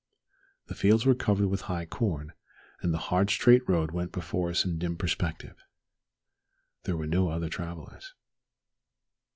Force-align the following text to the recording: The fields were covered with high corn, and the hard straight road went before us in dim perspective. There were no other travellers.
The 0.65 0.73
fields 0.73 1.05
were 1.05 1.13
covered 1.13 1.45
with 1.49 1.61
high 1.69 1.85
corn, 1.85 2.33
and 2.81 2.91
the 2.91 2.97
hard 3.11 3.29
straight 3.29 3.69
road 3.69 3.91
went 3.91 4.11
before 4.11 4.49
us 4.49 4.65
in 4.65 4.79
dim 4.79 4.97
perspective. 4.97 5.63
There 6.85 6.97
were 6.97 7.05
no 7.05 7.29
other 7.29 7.49
travellers. 7.49 8.15